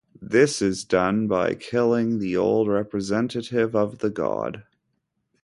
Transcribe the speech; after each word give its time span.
This 0.19 0.63
is 0.63 0.83
done 0.83 1.27
by 1.27 1.53
killing 1.53 2.17
the 2.17 2.35
old 2.35 2.67
representative 2.67 3.75
of 3.75 3.99
the 3.99 4.09
god. 4.09 4.63